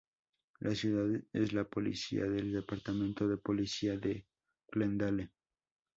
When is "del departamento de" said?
2.23-3.37